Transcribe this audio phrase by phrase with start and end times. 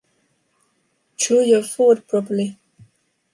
[1.15, 2.57] Chew your food properly.